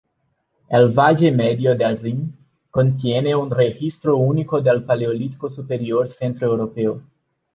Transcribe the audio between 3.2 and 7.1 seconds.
un registro único del Paleolítico Superior centroeuropeo.